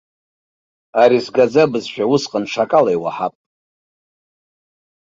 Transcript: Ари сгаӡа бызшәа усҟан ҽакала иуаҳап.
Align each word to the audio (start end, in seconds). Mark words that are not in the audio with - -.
Ари 1.01 1.19
сгаӡа 1.25 1.63
бызшәа 1.71 2.05
усҟан 2.13 2.43
ҽакала 2.51 2.91
иуаҳап. 2.93 3.33